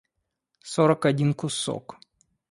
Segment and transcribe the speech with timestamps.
[0.71, 1.95] сорок один кусок